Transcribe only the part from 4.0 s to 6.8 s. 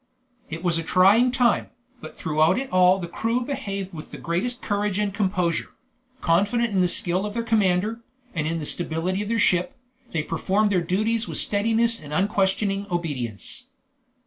the greatest courage and composure; confident